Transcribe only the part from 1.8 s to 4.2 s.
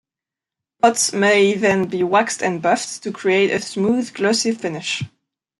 be waxed and buffed to create a smooth